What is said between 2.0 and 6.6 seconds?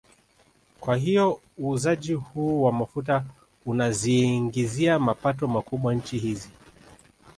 huu wa mafuta unaziingizia mapato makubwa nchi hizi